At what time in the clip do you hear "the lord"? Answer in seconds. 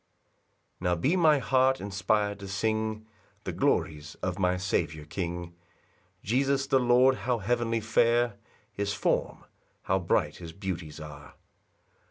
6.65-7.17